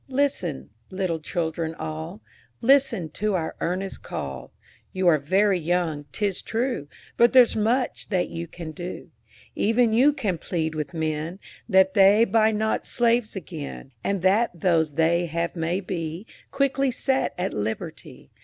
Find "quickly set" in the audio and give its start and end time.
16.49-17.35